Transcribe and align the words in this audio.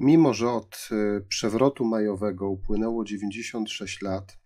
mimo 0.00 0.34
że 0.34 0.50
od 0.50 0.88
przewrotu 1.28 1.84
majowego 1.84 2.48
upłynęło 2.48 3.04
96 3.04 4.02
lat, 4.02 4.38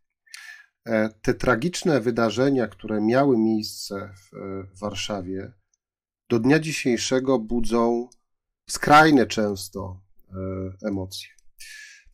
te 1.22 1.34
tragiczne 1.34 2.00
wydarzenia, 2.00 2.68
które 2.68 3.00
miały 3.00 3.38
miejsce 3.38 4.10
w 4.32 4.80
Warszawie, 4.80 5.52
do 6.28 6.38
dnia 6.38 6.58
dzisiejszego 6.58 7.38
budzą 7.38 8.08
skrajne 8.70 9.26
często 9.26 10.00
emocje. 10.82 11.28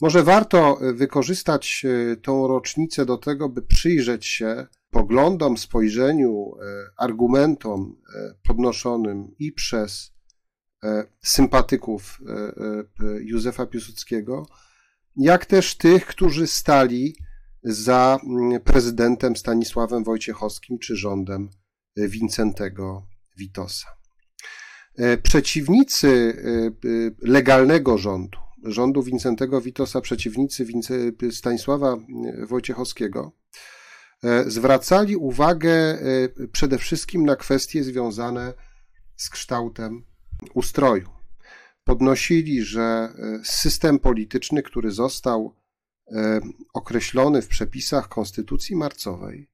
Może 0.00 0.22
warto 0.22 0.78
wykorzystać 0.94 1.86
tą 2.22 2.48
rocznicę 2.48 3.06
do 3.06 3.18
tego, 3.18 3.48
by 3.48 3.62
przyjrzeć 3.62 4.26
się 4.26 4.66
poglądom, 4.96 5.56
spojrzeniu, 5.56 6.52
e, 6.62 6.90
argumentom 6.96 7.96
e, 8.14 8.34
podnoszonym 8.42 9.34
i 9.38 9.52
przez 9.52 10.12
e, 10.12 10.15
sympatyków 11.24 12.20
Józefa 13.20 13.66
Piłsudskiego, 13.66 14.46
jak 15.16 15.46
też 15.46 15.74
tych, 15.74 16.06
którzy 16.06 16.46
stali 16.46 17.16
za 17.62 18.18
mm, 18.26 18.60
prezydentem 18.60 19.36
Stanisławem 19.36 20.04
Wojciechowskim 20.04 20.78
czy 20.78 20.96
rządem 20.96 21.50
Wincentego 21.96 23.06
Witosa. 23.36 23.88
Przeciwnicy 25.22 26.36
legalnego 27.22 27.98
rządu, 27.98 28.38
rządu 28.62 29.02
Wincentego 29.02 29.60
Witosa, 29.60 30.00
przeciwnicy 30.00 30.66
Stanisława 31.30 31.96
Wojciechowskiego, 32.48 33.32
E, 34.24 34.50
zwracali 34.50 35.16
uwagę 35.16 35.70
e, 35.70 35.98
przede 36.52 36.78
wszystkim 36.78 37.26
na 37.26 37.36
kwestie 37.36 37.84
związane 37.84 38.54
z 39.16 39.30
kształtem 39.30 40.04
ustroju. 40.54 41.08
Podnosili, 41.84 42.64
że 42.64 42.82
e, 42.82 43.10
system 43.44 43.98
polityczny, 43.98 44.62
który 44.62 44.90
został 44.90 45.54
określony 46.74 47.42
w 47.42 47.48
przepisach 47.48 48.08
Konstytucji 48.08 48.76
Marcowej, 48.76 49.50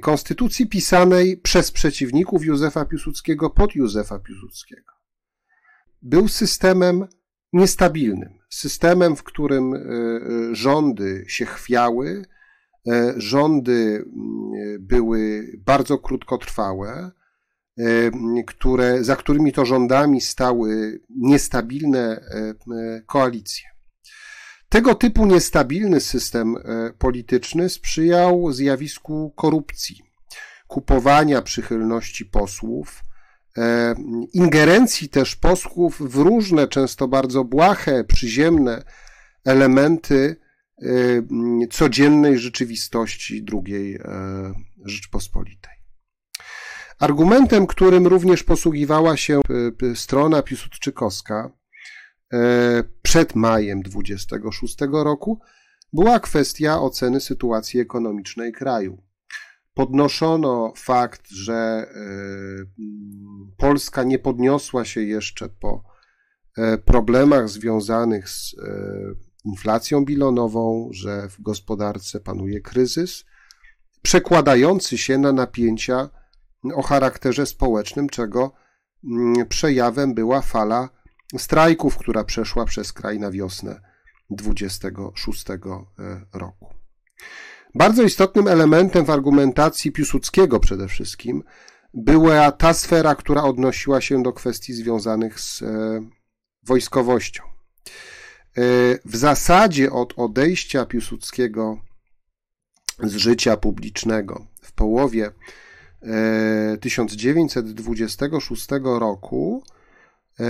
konstytucji 0.00 0.66
pisanej 0.66 1.36
przez 1.36 1.70
przeciwników 1.70 2.44
Józefa 2.44 2.84
Piłsudskiego 2.84 3.50
pod 3.50 3.74
Józefa 3.74 4.18
Piłsudskiego, 4.18 4.92
był 6.02 6.28
systemem 6.28 7.06
niestabilnym, 7.52 8.38
systemem, 8.48 9.16
w 9.16 9.22
którym 9.22 9.74
rządy 10.52 11.24
się 11.28 11.46
chwiały, 11.46 12.24
E, 12.88 13.14
rządy 13.16 14.04
mm, 14.06 14.86
były 14.86 15.52
bardzo 15.58 15.98
krótkotrwałe, 15.98 16.90
e, 16.90 17.12
które, 18.46 19.04
za 19.04 19.16
którymi 19.16 19.52
to 19.52 19.64
rządami 19.64 20.20
stały 20.20 21.00
niestabilne 21.10 22.00
e, 22.00 22.54
koalicje. 23.06 23.68
Tego 24.68 24.94
typu 24.94 25.26
niestabilny 25.26 26.00
system 26.00 26.56
polityczny 26.98 27.68
sprzyjał 27.68 28.52
zjawisku 28.52 29.32
korupcji, 29.36 30.02
kupowania 30.66 31.42
przychylności 31.42 32.26
posłów, 32.26 33.02
ingerencji 34.32 35.08
też 35.08 35.36
posłów 35.36 36.10
w 36.10 36.16
różne, 36.16 36.68
często 36.68 37.08
bardzo 37.08 37.44
błahe, 37.44 38.04
przyziemne 38.04 38.82
elementy 39.44 40.36
Y, 40.82 41.68
codziennej 41.70 42.38
rzeczywistości 42.38 43.46
II 43.52 43.98
Rzeczpospolitej. 44.84 45.79
Argumentem, 47.00 47.66
którym 47.66 48.06
również 48.06 48.42
posługiwała 48.42 49.16
się 49.16 49.40
e, 49.82 49.96
strona 49.96 50.42
Piłsudczykowska 50.42 51.50
e, 52.32 52.38
przed 53.02 53.34
majem 53.34 53.82
26 53.82 54.76
roku, 54.92 55.40
była 55.92 56.20
kwestia 56.20 56.80
oceny 56.80 57.20
sytuacji 57.20 57.80
ekonomicznej 57.80 58.52
kraju. 58.52 59.02
Podnoszono 59.74 60.72
fakt, 60.76 61.30
że 61.30 61.86
Polska 63.56 64.02
nie 64.02 64.18
podniosła 64.18 64.84
się 64.84 65.02
jeszcze 65.02 65.48
po 65.48 65.84
problemach 66.84 67.48
związanych 67.48 68.28
z 68.28 68.56
inflacją 69.44 70.04
bilonową, 70.04 70.88
że 70.92 71.28
w 71.28 71.42
gospodarce 71.42 72.20
panuje 72.20 72.60
kryzys, 72.60 73.24
przekładający 74.02 74.98
się 74.98 75.18
na 75.18 75.32
napięcia 75.32 76.10
o 76.74 76.82
charakterze 76.82 77.46
społecznym, 77.46 78.08
czego 78.08 78.52
mm, 79.04 79.48
przejawem 79.48 80.14
była 80.14 80.40
fala 80.40 80.88
strajków, 81.38 81.96
która 81.96 82.24
przeszła 82.24 82.64
przez 82.64 82.92
kraj 82.92 83.18
na 83.18 83.30
wiosnę 83.30 83.80
26 84.30 85.50
e, 85.50 85.56
roku. 86.32 86.74
Bardzo 87.74 88.02
istotnym 88.02 88.48
elementem 88.48 89.04
w 89.04 89.10
argumentacji 89.10 89.92
Piłsudskiego 89.92 90.60
przede 90.60 90.88
wszystkim 90.88 91.42
była 91.94 92.52
ta 92.52 92.74
sfera, 92.74 93.14
która 93.14 93.42
odnosiła 93.42 94.00
się 94.00 94.22
do 94.22 94.32
kwestii 94.32 94.72
związanych 94.72 95.40
z 95.40 95.62
e, 95.62 95.66
wojskowością. 96.62 97.42
E, 97.42 97.50
w 99.04 99.16
zasadzie 99.16 99.92
od 99.92 100.14
odejścia 100.16 100.86
Piłsudskiego 100.86 101.78
z 103.02 103.14
życia 103.14 103.56
publicznego 103.56 104.46
w 104.62 104.72
połowie 104.72 105.30
1926 106.80 108.72
e, 108.72 108.78
roku 108.84 109.64
e, 110.40 110.44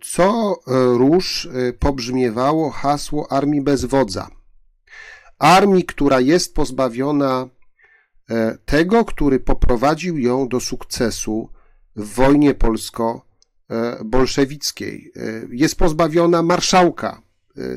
co 0.00 0.56
róż 0.66 1.48
pobrzmiewało 1.78 2.70
hasło 2.70 3.32
armii 3.32 3.60
bez 3.60 3.84
wodza. 3.84 4.30
Armii, 5.38 5.84
która 5.84 6.20
jest 6.20 6.54
pozbawiona 6.54 7.48
tego, 8.64 9.04
który 9.04 9.40
poprowadził 9.40 10.18
ją 10.18 10.48
do 10.48 10.60
sukcesu 10.60 11.48
w 11.96 12.14
wojnie 12.14 12.54
polsko-bolszewickiej. 12.54 15.12
Jest 15.50 15.76
pozbawiona 15.76 16.42
marszałka, 16.42 17.22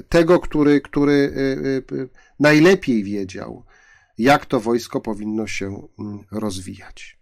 tego, 0.10 0.40
który, 0.40 0.82
który 0.82 1.34
najlepiej 2.40 3.04
wiedział, 3.04 3.66
jak 4.18 4.46
to 4.46 4.60
wojsko 4.60 5.02
powinno 5.02 5.48
się 5.48 5.88
mm, 6.00 6.20
rozwijać. 6.32 7.20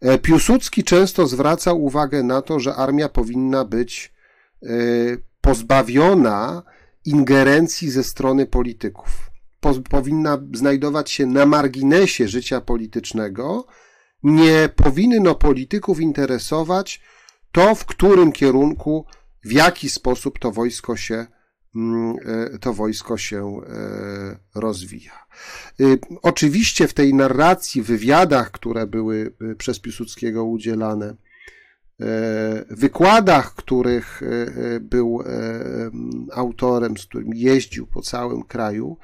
E, 0.00 0.18
Piłsudski 0.18 0.84
często 0.84 1.26
zwracał 1.26 1.84
uwagę 1.84 2.22
na 2.22 2.42
to, 2.42 2.60
że 2.60 2.74
armia 2.74 3.08
powinna 3.08 3.64
być 3.64 4.12
e, 4.62 4.68
pozbawiona 5.40 6.62
ingerencji 7.04 7.90
ze 7.90 8.04
strony 8.04 8.46
polityków. 8.46 9.30
Powinna 9.90 10.38
znajdować 10.54 11.10
się 11.10 11.26
na 11.26 11.46
marginesie 11.46 12.28
życia 12.28 12.60
politycznego. 12.60 13.66
Nie 14.22 14.68
powinno 14.76 15.34
polityków 15.34 16.00
interesować 16.00 17.02
to, 17.52 17.74
w 17.74 17.84
którym 17.84 18.32
kierunku, 18.32 19.06
w 19.44 19.52
jaki 19.52 19.90
sposób 19.90 20.38
to 20.38 20.52
wojsko 20.52 20.96
się 20.96 21.26
to 22.60 22.74
wojsko 22.74 23.18
się 23.18 23.60
e, 23.66 24.60
rozwija. 24.60 25.26
Y, 25.80 25.98
oczywiście 26.22 26.88
w 26.88 26.94
tej 26.94 27.14
narracji, 27.14 27.82
wywiadach, 27.82 28.50
które 28.50 28.86
były 28.86 29.34
przez 29.58 29.80
Piłsudskiego 29.80 30.44
udzielane, 30.44 31.06
e, 31.06 32.64
wykładach, 32.70 33.54
których 33.54 34.20
był 34.80 35.22
autorem, 36.32 36.96
z 36.96 37.06
którym 37.06 37.30
jeździł 37.34 37.86
po 37.86 38.02
całym 38.02 38.42
kraju, 38.42 38.96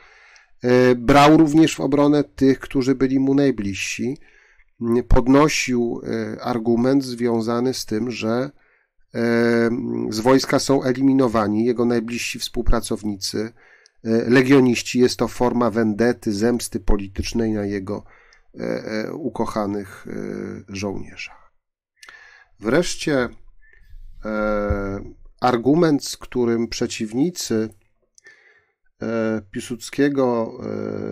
brał 0.97 1.37
również 1.37 1.77
w 1.77 1.81
obronę 1.81 2.25
tych, 2.25 2.59
którzy 2.59 2.95
byli 2.95 3.19
mu 3.19 3.35
najbliżsi. 3.35 4.19
Podnosił 5.09 6.01
argument 6.41 7.05
związany 7.05 7.75
z 7.75 7.87
tym, 7.87 8.11
że 8.11 8.51
z 10.11 10.21
wojska 10.21 10.59
są 10.59 10.83
eliminowani 10.83 11.65
jego 11.65 11.85
najbliżsi 11.85 12.39
współpracownicy, 12.39 13.53
e, 14.05 14.31
legioniści. 14.31 15.01
Jest 15.01 15.17
to 15.17 15.29
forma 15.29 15.71
wendety, 15.71 16.33
zemsty 16.33 16.81
politycznej 16.81 17.53
na 17.53 17.65
jego 17.65 18.05
e, 18.55 18.61
e, 18.61 19.13
ukochanych 19.13 20.07
żołnierzach. 20.69 21.53
Wreszcie 22.61 23.29
argument, 25.41 26.05
z 26.05 26.17
którym 26.17 26.69
przeciwnicy 26.69 27.69
Piłsudskiego 29.51 30.59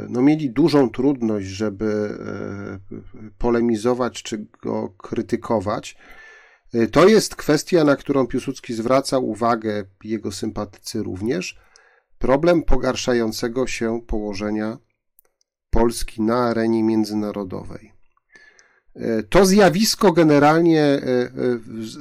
no, 0.09 0.23
mieli 0.23 0.51
dużą 0.51 0.91
trudność, 0.91 1.47
żeby 1.47 2.19
polemizować 3.39 4.23
czy 4.23 4.47
go 4.63 4.89
krytykować, 4.89 5.97
to 6.93 7.09
jest 7.09 7.37
kwestia, 7.37 7.85
na 7.85 7.97
którą 7.97 8.27
Piłsudski 8.27 8.75
zwraca 8.75 9.19
uwagę, 9.19 9.85
jego 10.05 10.33
sympatycy 10.33 11.03
również. 11.03 11.59
Problem 12.19 12.63
pogarszającego 12.63 13.67
się 13.67 14.01
położenia 14.07 14.79
Polski 15.71 16.23
na 16.23 16.37
arenie 16.37 16.83
międzynarodowej. 16.83 17.93
Y, 18.97 19.23
to 19.31 19.47
zjawisko 19.47 20.13
generalnie 20.13 20.85
y, 20.85 21.31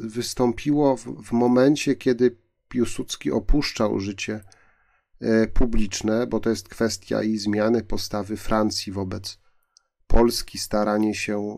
wystąpiło 0.04 0.98
w 0.98 1.32
momencie, 1.32 1.96
kiedy 1.96 2.38
Piłsudski 2.70 3.32
opuszczał 3.32 4.00
życie 4.00 4.44
publiczne, 5.54 6.28
bo 6.28 6.40
to 6.40 6.50
jest 6.50 6.70
kwestia 6.70 7.24
i 7.24 7.38
zmiany 7.38 7.84
postawy 7.84 8.38
Francji 8.38 8.94
wobec 8.94 9.40
Polski, 10.08 10.58
staranie 10.58 11.16
się 11.16 11.58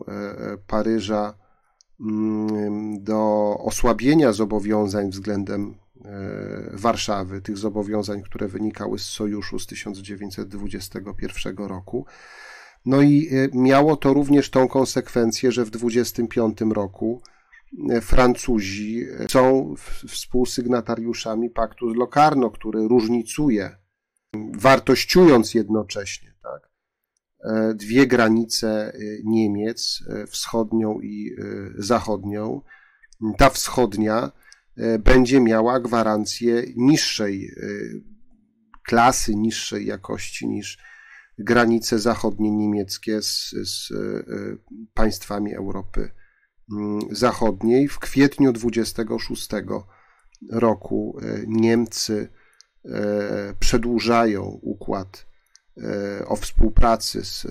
Paryża 0.66 1.34
do 2.98 3.54
osłabienia 3.58 4.32
zobowiązań 4.32 5.10
względem 5.10 5.74
Warszawy, 6.72 7.42
tych 7.42 7.58
zobowiązań, 7.58 8.22
które 8.22 8.48
wynikały 8.48 8.98
z 8.98 9.04
sojuszu 9.04 9.58
z 9.58 9.66
1921 9.66 11.56
roku. 11.56 12.06
No 12.86 13.02
i 13.02 13.28
e, 13.28 13.48
miało 13.58 13.96
to 13.96 14.14
również 14.14 14.50
tą 14.50 14.68
konsekwencję, 14.68 15.52
że 15.52 15.64
w 15.64 15.70
25 15.70 16.58
roku 16.60 17.22
e, 17.90 18.00
Francuzi 18.00 19.04
e, 19.20 19.28
są 19.28 19.74
współsygnatariuszami 20.08 21.50
paktu 21.50 21.92
z 21.92 21.96
Locarno, 21.96 22.50
który 22.50 22.88
różnicuje, 22.88 23.76
wartościując 24.52 25.54
jednocześnie 25.54 26.33
dwie 27.74 28.06
granice 28.06 28.92
Niemiec, 29.24 30.02
wschodnią 30.26 31.00
i 31.00 31.36
zachodnią. 31.78 32.60
Ta 33.38 33.50
wschodnia 33.50 34.32
będzie 34.98 35.40
miała 35.40 35.80
gwarancję 35.80 36.62
niższej 36.76 37.50
klasy, 38.84 39.34
niższej 39.34 39.86
jakości 39.86 40.48
niż 40.48 40.78
granice 41.38 41.98
zachodnie 41.98 42.50
niemieckie 42.50 43.22
z, 43.22 43.50
z 43.50 43.90
e, 43.90 43.94
państwami 44.94 45.54
Europy 45.54 46.10
mm, 46.72 47.00
Zachodniej. 47.10 47.88
W 47.88 47.98
kwietniu 47.98 48.52
26 48.52 49.48
roku 50.50 51.18
e, 51.22 51.44
Niemcy 51.46 52.28
e, 52.84 53.54
przedłużają 53.60 54.42
układ 54.62 55.26
o 56.26 56.36
współpracy 56.36 57.24
z, 57.24 57.46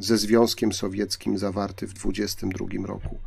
ze 0.00 0.18
Związkiem 0.18 0.72
Sowieckim 0.72 1.38
zawarty 1.38 1.86
w 1.86 1.92
22 1.92 2.86
roku 2.86 3.18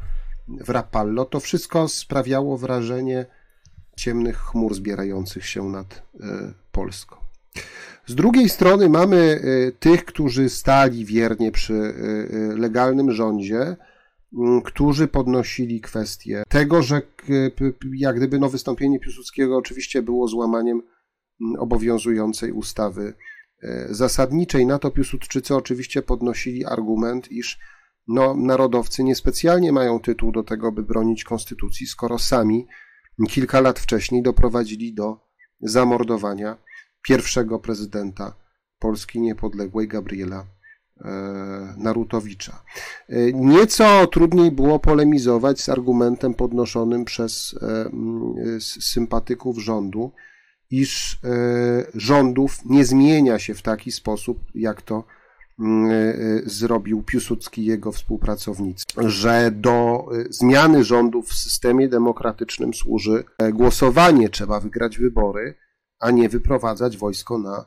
w 0.48 0.70
Rapallo. 0.70 1.26
To 1.26 1.40
wszystko 1.40 1.88
sprawiało 1.88 2.58
wrażenie 2.58 3.26
ciemnych 3.96 4.38
chmur 4.38 4.76
zbierających 4.76 5.46
się 5.46 5.64
nad 5.64 6.04
Polską. 6.72 7.16
Z 8.06 8.16
drugiej 8.16 8.50
strony 8.50 8.90
mamy 8.90 9.42
tych, 9.80 10.06
którzy 10.06 10.50
stali 10.50 11.06
wiernie 11.06 11.52
przy 11.52 11.94
legalnym 12.58 13.12
rządzie, 13.12 13.76
którzy 14.64 15.08
podnosili 15.08 15.82
kwestię 15.82 16.44
tego, 16.50 16.82
że 16.82 17.02
jak 17.94 18.16
gdyby 18.16 18.40
no, 18.40 18.50
wystąpienie 18.50 19.00
Piłsudskiego 19.00 19.58
oczywiście 19.58 20.02
było 20.02 20.28
złamaniem 20.28 20.82
obowiązującej 21.58 22.52
ustawy 22.52 23.14
zasadniczej. 23.90 24.66
Na 24.66 24.80
to 24.80 24.92
Piłsudczycy 24.92 25.56
oczywiście 25.56 26.02
podnosili 26.02 26.66
argument, 26.66 27.32
iż 27.32 27.60
no, 28.08 28.36
narodowcy 28.36 29.04
niespecjalnie 29.04 29.72
mają 29.72 30.00
tytuł 30.00 30.32
do 30.32 30.44
tego, 30.44 30.72
by 30.72 30.84
bronić 30.84 31.24
konstytucji, 31.24 31.88
skoro 31.88 32.20
sami 32.20 32.68
kilka 33.30 33.62
lat 33.62 33.80
wcześniej 33.80 34.24
doprowadzili 34.24 34.94
do 34.94 35.20
zamordowania 35.62 36.58
pierwszego 37.02 37.60
prezydenta 37.60 38.36
Polski 38.80 39.22
Niepodległej, 39.22 39.88
Gabriela 39.88 40.46
e, 41.02 41.10
Narutowicza. 41.78 42.64
E, 43.10 43.34
nieco 43.34 44.08
trudniej 44.08 44.52
było 44.52 44.80
polemizować 44.80 45.62
z 45.62 45.70
argumentem 45.70 46.34
podnoszonym 46.34 47.06
przez 47.06 47.56
e, 47.62 47.90
sympatyków 48.82 49.58
rządu, 49.58 50.12
iż 50.80 51.20
rządów 51.94 52.66
nie 52.66 52.86
zmienia 52.86 53.40
się 53.40 53.54
w 53.54 53.62
taki 53.62 53.92
sposób, 53.92 54.40
jak 54.56 54.82
to 54.82 55.04
zrobił 56.46 57.04
Piłsudski 57.04 57.62
i 57.62 57.66
jego 57.66 57.92
współpracownicy, 57.92 58.86
że 58.98 59.52
do 59.52 60.06
zmiany 60.30 60.84
rządów 60.84 61.30
w 61.30 61.34
systemie 61.34 61.90
demokratycznym 61.90 62.74
służy 62.74 63.24
głosowanie, 63.54 64.30
trzeba 64.30 64.60
wygrać 64.60 64.98
wybory, 64.98 65.56
a 66.04 66.12
nie 66.12 66.30
wyprowadzać 66.30 66.98
wojsko 66.98 67.38
na 67.38 67.66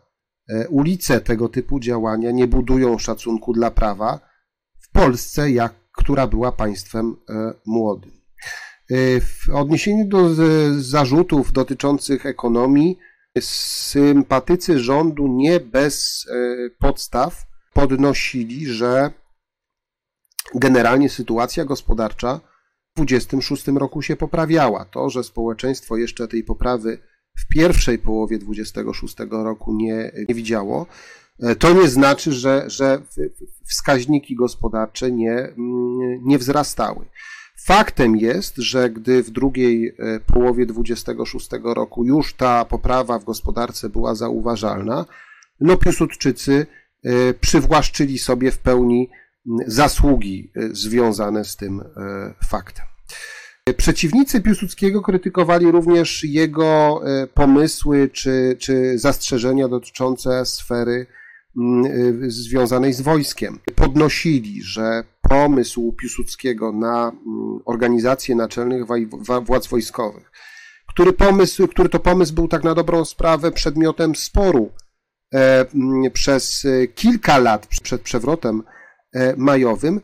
e, 0.48 0.68
ulice. 0.68 1.20
Tego 1.20 1.48
typu 1.48 1.80
działania 1.80 2.30
nie 2.30 2.46
budują 2.46 2.98
szacunku 2.98 3.52
dla 3.52 3.70
prawa 3.70 4.20
w 4.80 4.90
Polsce, 4.90 5.50
jak, 5.50 5.74
która 5.92 6.26
była 6.26 6.52
państwem 6.52 7.16
e, 7.28 7.54
młodym. 7.66 8.15
E, 8.90 9.20
w 9.20 9.48
odniesieniu 9.54 10.08
do 10.08 10.34
zarzutów 10.80 11.52
dotyczących 11.52 12.26
ekonomii, 12.26 12.98
sympatycy 13.40 14.78
rządu 14.78 15.26
nie 15.28 15.60
bez 15.60 16.26
podstaw 16.78 17.46
podnosili, 17.72 18.66
że 18.66 19.10
generalnie 20.54 21.08
sytuacja 21.08 21.64
gospodarcza 21.64 22.40
w 22.96 22.96
26 22.96 23.66
roku 23.68 24.02
się 24.02 24.16
poprawiała. 24.16 24.84
To, 24.84 25.10
że 25.10 25.24
społeczeństwo 25.24 25.96
jeszcze 25.96 26.28
tej 26.28 26.44
poprawy 26.44 26.98
w 27.38 27.48
pierwszej 27.48 27.98
połowie 27.98 28.38
26 28.38 29.16
roku 29.30 29.74
nie, 29.74 30.12
nie 30.28 30.34
widziało, 30.34 30.86
e, 31.42 31.56
to 31.56 31.72
nie 31.72 31.88
znaczy, 31.88 32.32
że, 32.32 32.64
że 32.66 33.02
wskaźniki 33.66 34.36
gospodarcze 34.36 35.12
nie, 35.12 35.32
mm, 35.32 35.56
nie 36.24 36.38
wzrastały. 36.38 37.06
Faktem 37.64 38.16
jest, 38.16 38.56
że 38.56 38.90
gdy 38.90 39.22
w 39.22 39.30
drugiej 39.30 39.88
e, 39.88 40.20
połowie 40.20 40.66
26 40.66 41.48
roku 41.62 42.04
już 42.04 42.34
ta 42.34 42.64
poprawa 42.64 43.18
w 43.18 43.24
gospodarce 43.24 43.88
była 43.88 44.14
zauważalna, 44.14 45.04
no 45.60 45.76
Piłsudczycy 45.76 46.66
e, 47.04 47.34
przywłaszczyli 47.34 48.18
sobie 48.18 48.50
w 48.50 48.58
pełni 48.58 49.10
zasługi 49.66 50.52
związane 50.72 51.44
z 51.44 51.56
tym 51.56 51.84
faktem. 52.48 52.86
Przeciwnicy 53.74 54.40
Piłsudskiego 54.40 55.02
krytykowali 55.02 55.70
również 55.70 56.24
jego 56.24 57.00
e, 57.04 57.26
pomysły 57.26 58.10
czy, 58.12 58.56
czy 58.58 58.98
zastrzeżenia 58.98 59.68
dotyczące 59.68 60.46
sfery 60.46 61.06
e, 61.06 61.60
związanej 62.30 62.92
z 62.92 63.00
wojskiem. 63.00 63.58
Podnosili, 63.74 64.62
że 64.62 65.04
pomysł 65.28 65.92
Piłsudskiego 65.92 66.72
na 66.72 67.08
mm, 67.08 67.60
organizację 67.64 68.34
naczelnych 68.34 68.82
władz 69.42 69.66
wojskowych, 69.66 70.30
który, 70.88 71.12
pomysł, 71.12 71.68
który 71.68 71.88
to 71.88 72.00
pomysł 72.00 72.34
był 72.34 72.48
tak 72.48 72.64
na 72.64 72.74
dobrą 72.74 73.04
sprawę 73.04 73.52
przedmiotem 73.52 74.14
sporu 74.14 74.70
e, 75.34 75.66
mm, 75.74 76.12
przez 76.12 76.66
kilka 76.94 77.38
lat 77.38 77.66
przed 77.66 78.02
przewrotem 78.02 78.62
majowym, 79.36 80.00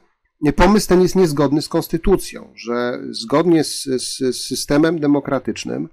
pomysł 0.56 0.88
ten 0.88 1.02
jest 1.02 1.16
niezgodny 1.16 1.62
z 1.62 1.68
konstytucją, 1.68 2.52
że 2.54 2.98
zgodnie 3.10 3.64
z, 3.64 3.82
z, 3.82 4.18
z 4.18 4.46
systemem 4.46 5.00
demokratycznym 5.00 5.88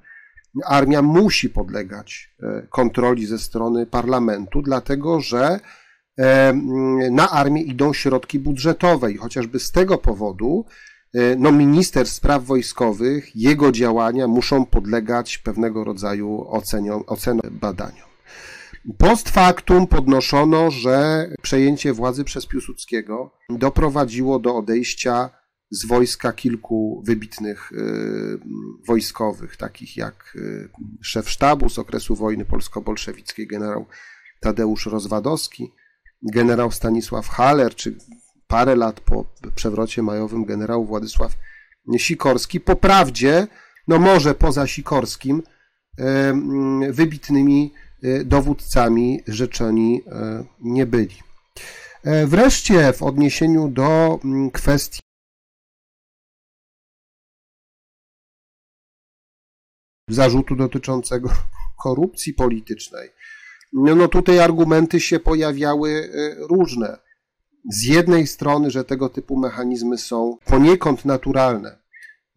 armia 0.66 1.02
musi 1.02 1.50
podlegać 1.50 2.32
e, 2.44 2.68
kontroli 2.70 3.26
ze 3.26 3.40
strony 3.40 3.86
parlamentu, 3.86 4.62
dlatego 4.62 5.20
że 5.20 5.46
e, 5.46 5.60
na 7.12 7.30
armię 7.30 7.62
idą 7.62 7.94
środki 7.94 8.40
budżetowe 8.40 9.12
i 9.12 9.18
chociażby 9.18 9.60
z 9.60 9.72
tego 9.72 9.98
powodu 9.98 10.66
e, 11.14 11.36
no, 11.36 11.52
minister 11.52 12.08
spraw 12.08 12.46
wojskowych, 12.46 13.36
jego 13.36 13.72
działania 13.72 14.28
muszą 14.28 14.66
podlegać 14.66 15.38
pewnego 15.38 15.84
rodzaju 15.84 16.46
ocenom, 16.48 17.04
badaniom. 17.52 18.10
Post 18.98 19.30
factum 19.30 19.88
podnoszono, 19.88 20.72
że 20.72 21.28
przejęcie 21.42 21.94
władzy 21.94 22.24
przez 22.24 22.46
Piłsudskiego 22.46 23.32
doprowadziło 23.50 24.40
do 24.40 24.56
odejścia 24.56 25.30
z 25.72 25.86
wojska 25.86 26.34
kilku 26.34 27.04
wybitnych 27.06 27.72
y, 27.72 27.76
wojskowych, 28.88 29.58
takich 29.58 29.98
jak 29.98 30.38
szef 31.02 31.30
sztabu 31.30 31.70
z 31.70 31.80
okresu 31.80 32.16
wojny 32.16 32.46
polsko-bolszewickiej, 32.46 33.48
generał 33.48 33.86
Tadeusz 34.40 34.86
Rozwadowski, 34.86 35.72
generał 36.22 36.72
Stanisław 36.72 37.28
Haller, 37.28 37.76
czy 37.76 37.98
parę 38.48 38.76
lat 38.76 39.00
po 39.00 39.26
przewrocie 39.56 40.04
majowym 40.04 40.46
generał 40.46 40.86
Władysław 40.86 41.36
Sikorski. 41.98 42.60
Po 42.60 42.76
prawdzie, 42.76 43.48
no 43.88 44.00
może 44.00 44.36
poza 44.36 44.68
Sikorskim, 44.68 45.44
y, 46.00 46.04
wybitnymi 46.92 47.72
Y, 48.04 48.26
dowódcami 48.26 49.24
rzeczeni 49.28 50.02
y, 50.02 50.46
nie 50.60 50.86
byli. 50.86 51.16
E, 52.04 52.28
wreszcie 52.28 52.94
w 52.94 53.04
odniesieniu 53.04 53.68
do 53.68 54.20
mm, 54.24 54.52
kwestii 54.52 55.00
zarzutu 60.10 60.56
dotyczącego 60.56 61.30
korupcji 61.84 62.34
politycznej, 62.34 63.10
no, 63.74 63.96
no 63.96 64.08
tutaj 64.08 64.40
argumenty 64.40 65.00
się 65.00 65.20
pojawiały 65.20 65.90
y, 65.90 66.36
różne. 66.50 66.98
Z 67.72 67.84
jednej 67.84 68.28
strony, 68.28 68.72
że 68.72 68.84
tego 68.84 69.10
typu 69.10 69.40
mechanizmy 69.40 69.98
są 69.98 70.38
poniekąd 70.46 71.06
naturalne 71.06 71.80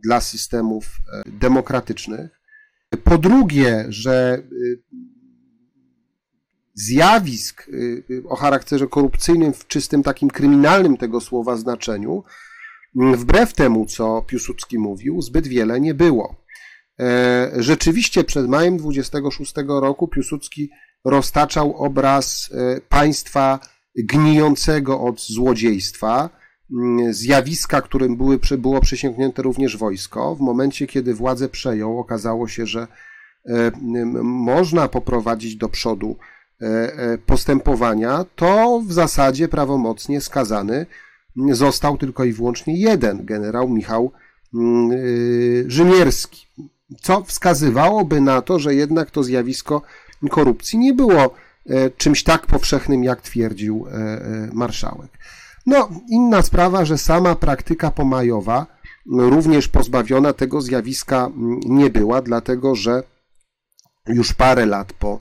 dla 0.05 0.21
systemów 0.21 0.85
e, 1.13 1.23
demokratycznych, 1.27 2.31
Po 3.05 3.19
drugie, 3.19 3.87
że 3.89 4.43
zjawisk 6.75 7.71
o 8.29 8.37
charakterze 8.37 8.87
korupcyjnym 8.87 9.53
w 9.53 9.67
czystym 9.67 10.03
takim 10.03 10.31
kryminalnym 10.31 10.97
tego 10.97 11.21
słowa 11.21 11.57
znaczeniu, 11.57 12.25
wbrew 12.95 13.55
temu, 13.55 13.87
co 13.87 14.23
Piłsudski 14.23 14.79
mówił, 14.79 15.23
zbyt 15.23 15.47
wiele 15.47 15.81
nie 15.81 15.95
było. 15.95 16.45
E, 17.01 17.53
rzeczywiście 17.57 18.25
przed 18.25 18.49
majem 18.49 18.77
26 18.77 19.55
roku 19.69 20.09
Piłsudski 20.09 20.71
roztaczał 21.05 21.77
obraz 21.77 22.51
e, 22.53 22.81
państwa 22.81 23.59
gnijącego 23.97 25.01
od 25.01 25.21
złodziejstwa, 25.21 26.31
mm, 26.73 27.15
zjawiska, 27.15 27.83
którym 27.83 28.17
były, 28.17 28.39
było 28.59 28.81
przesięgnięte 28.81 29.43
również 29.43 29.77
wojsko. 29.77 30.35
W 30.35 30.41
momencie, 30.41 30.87
kiedy 30.87 31.15
władzę 31.15 31.49
przejął, 31.49 31.99
okazało 31.99 32.49
się, 32.49 32.67
że 32.67 32.87
e, 33.47 33.73
można 34.23 34.89
poprowadzić 34.89 35.57
do 35.57 35.69
przodu 35.69 36.17
postępowania, 37.27 38.25
to 38.37 38.83
w 38.87 38.93
zasadzie 38.93 39.49
prawomocnie 39.49 40.21
skazany 40.21 40.87
został 41.51 41.99
tylko 41.99 42.25
i 42.25 42.33
wyłącznie 42.33 42.77
jeden, 42.77 43.25
generał 43.25 43.69
Michał 43.69 44.13
Rzymierski 45.67 46.47
co 47.01 47.25
wskazywałoby 47.25 48.21
na 48.21 48.43
to, 48.43 48.59
że 48.59 48.75
jednak 48.75 49.11
to 49.11 49.23
zjawisko 49.23 49.83
korupcji 50.29 50.79
nie 50.79 50.95
było 50.95 51.35
e, 51.67 51.91
czymś 51.91 52.23
tak 52.23 52.47
powszechnym, 52.47 53.05
jak 53.05 53.21
twierdził 53.21 53.87
e, 53.87 53.93
e, 53.93 54.49
marszałek. 54.53 55.19
No, 55.67 55.89
inna 56.09 56.43
sprawa, 56.43 56.85
że 56.85 56.99
sama 56.99 57.35
praktyka 57.35 57.91
pomajowa 57.91 58.67
również 59.07 59.69
pozbawiona 59.69 60.33
tego 60.33 60.61
zjawiska 60.61 61.31
nie 61.67 61.91
była, 61.91 62.23
dlatego 62.23 62.75
że 62.75 63.03
już 64.07 64.33
parę 64.33 64.67
lat 64.67 64.93
po 64.93 65.19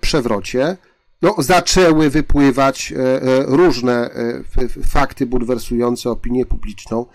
przewrocie 0.00 0.76
no, 1.22 1.34
zaczęły 1.38 2.10
wypływać 2.10 2.94
różne 3.46 4.10
fakty 4.86 5.26
bulwersujące 5.26 6.10
opinię 6.10 6.46
publiczną 6.46 7.06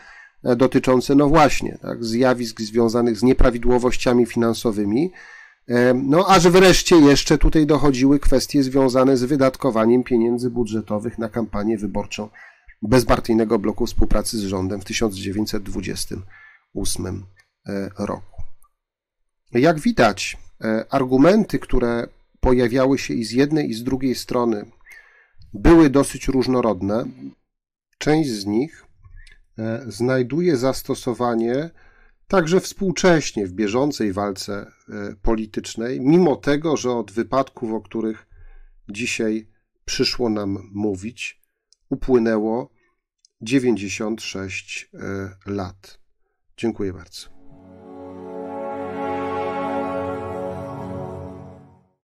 dotyczące, 0.44 1.16
no 1.16 1.28
właśnie, 1.28 1.78
tak, 1.82 2.06
zjawisk 2.06 2.62
związanych 2.62 3.18
z 3.18 3.24
nieprawidłowościami 3.24 4.26
finansowymi, 4.26 5.12
no 5.96 6.28
aż 6.28 6.48
wreszcie 6.48 6.96
jeszcze 6.96 7.38
tutaj 7.38 7.66
dochodziły 7.66 8.20
kwestie 8.20 8.64
związane 8.64 9.18
z 9.18 9.24
wydatkowaniem 9.24 10.04
pieniędzy 10.04 10.50
budżetowych 10.50 11.18
na 11.18 11.30
kampanię 11.30 11.78
wyborczą 11.78 12.30
bezpartyjnego 12.82 13.60
bloku 13.60 13.86
współpracy 13.86 14.38
z 14.38 14.42
rządem 14.42 14.82
w 14.82 14.86
1928 14.86 17.26
e, 17.66 17.90
roku. 18.00 18.42
Jak 19.52 19.80
widać, 19.80 20.38
argumenty, 20.90 21.60
które 21.60 22.08
pojawiały 22.40 22.98
się 22.98 23.14
i 23.14 23.24
z 23.24 23.32
jednej, 23.32 23.70
i 23.70 23.74
z 23.74 23.84
drugiej 23.84 24.16
strony, 24.16 24.66
były 25.54 25.90
dosyć 25.90 26.28
różnorodne. 26.28 27.06
Część 27.98 28.30
z 28.30 28.46
nich 28.46 28.88
E, 29.60 29.84
znajduje 29.88 30.58
zastosowanie 30.58 31.70
także 32.28 32.60
współcześnie 32.60 33.48
w 33.48 33.54
bieżącej 33.54 34.14
walce 34.14 34.72
e, 34.90 35.16
politycznej, 35.22 36.02
mimo 36.02 36.36
tego, 36.36 36.78
że 36.78 36.92
od 36.92 37.12
wypadków, 37.12 37.74
o 37.74 37.82
których 37.82 38.28
dzisiaj 38.90 39.48
przyszło 39.86 40.30
nam 40.30 40.70
mówić, 40.74 41.42
upłynęło 41.90 42.70
96 43.42 44.90
e, 44.94 45.30
lat. 45.46 46.00
Dziękuję 46.58 46.94
bardzo. 46.94 47.37